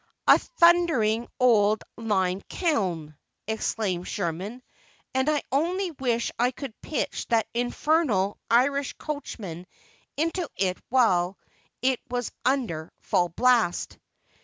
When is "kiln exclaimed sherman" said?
2.49-4.63